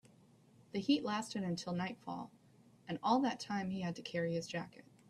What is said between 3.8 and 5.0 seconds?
had to carry his jacket.